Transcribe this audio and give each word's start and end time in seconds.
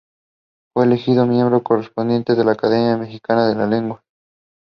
These 0.75 1.05
two 1.05 1.13
pieces 1.13 1.17
are 1.19 1.27
defined 1.27 2.23
as 2.27 2.39
essential 2.39 3.19
for 3.23 3.35
any 3.35 3.89
study. 3.93 4.01